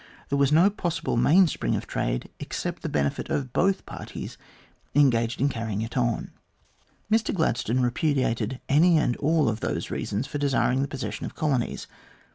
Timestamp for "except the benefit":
2.39-3.29